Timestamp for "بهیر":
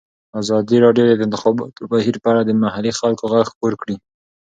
1.91-2.15